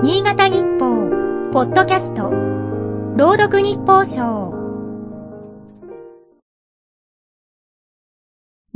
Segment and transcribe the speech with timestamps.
[0.00, 1.10] 新潟日報、
[1.52, 2.30] ポッドキャスト、
[3.16, 4.52] 朗読日報賞。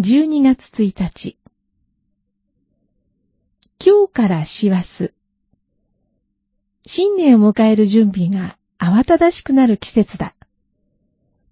[0.00, 1.38] 12月1日。
[3.78, 5.12] 今日から師走。
[6.86, 10.34] 新年を迎える準備が慌ただしくなる季節だ。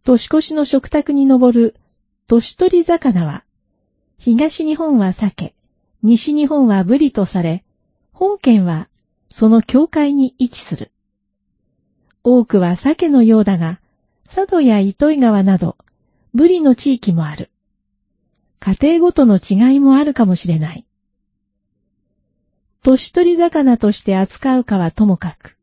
[0.02, 1.76] 年越しの食卓に上る
[2.26, 3.44] 年取り魚は、
[4.18, 5.54] 東日本は鮭、
[6.02, 7.62] 西日本はブリとされ、
[8.12, 8.88] 本県は
[9.30, 10.90] その境界に位置する。
[12.22, 13.80] 多くは鮭のようだが、
[14.24, 15.76] 佐渡や糸魚川など、
[16.34, 17.50] ブリの地域もある。
[18.58, 20.86] 家庭ごとの違いもあるかもしれない。
[22.82, 25.56] 年取り魚として扱うかはともかく、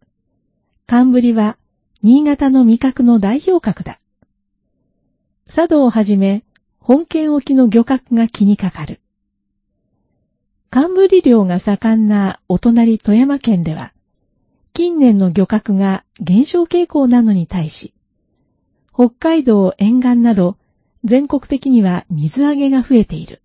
[0.87, 1.57] 寒ブリは
[2.01, 3.99] 新潟の味覚の代表格だ。
[5.45, 6.43] 佐渡をはじめ、
[6.79, 8.99] 本県沖の漁獲が気にかかる。
[10.69, 13.93] 寒ブリ漁が盛んなお隣富山県では、
[14.73, 17.93] 近年の漁獲が減少傾向なのに対し、
[18.93, 20.57] 北海道沿岸など
[21.05, 23.41] 全国的には水揚げが増えている。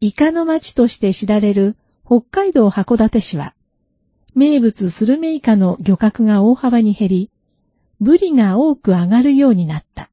[0.00, 3.54] イカの町として知られる北海道函館市は、
[4.34, 7.30] 名物スルメイカの漁獲が大幅に減り、
[8.00, 10.10] ブリが多く上がるようになった。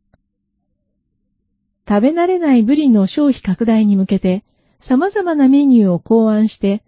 [1.90, 4.44] 食べ慣れないブリの消費拡大に向けて、
[4.80, 6.84] 様々なメニューを考案して、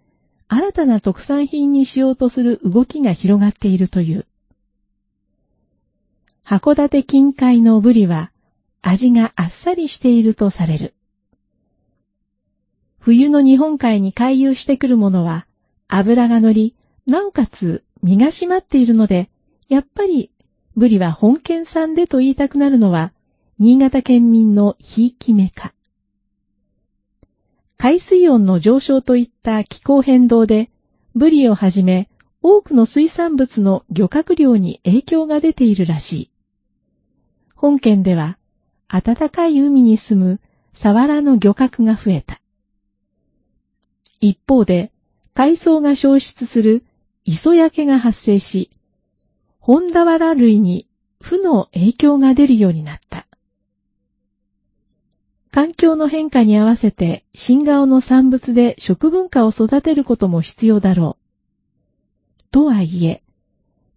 [0.48, 4.26] 新たな特産品にしようとする動きが広がっているという。
[6.44, 8.32] 函館近海のブリは、
[8.82, 10.94] 味があっさりしているとされる。
[12.98, 15.46] 冬の日本海に回遊してくるものは
[15.88, 16.74] 脂が乗り、
[17.06, 19.30] なおかつ身が締まっているので、
[19.68, 20.30] やっぱり
[20.76, 23.12] ブリは本県産でと言いたくなるのは、
[23.58, 25.72] 新潟県民のひいき目か。
[27.90, 30.70] 海水温の上昇といった気候変動で、
[31.16, 32.08] ブリをはじめ
[32.40, 36.30] 多くの水産物の漁獲量に影響が出ているらしい。
[37.56, 38.38] 本県では
[38.86, 40.40] 暖かい海に住む
[40.72, 42.40] サワラの漁獲が増えた。
[44.20, 44.92] 一方で、
[45.34, 46.84] 海藻が消失する
[47.24, 48.70] 磯焼けが発生し、
[49.58, 50.86] 本田原類に
[51.20, 53.09] 負の影響が出るようになった。
[55.50, 62.42] 環境の変化に合わせて新顔の産物で食文化を育てることも必要だろう。
[62.52, 63.22] とはいえ、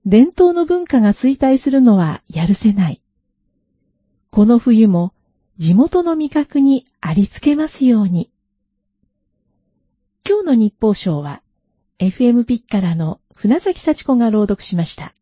[0.06, 3.02] 伝統の文化が衰退するのはやるせない。
[4.31, 5.14] この冬も
[5.59, 8.31] 地元の味覚にありつけますように。
[10.28, 11.44] 今日の日報賞は
[12.00, 15.14] FM ピッカラの船崎幸子が朗読しました。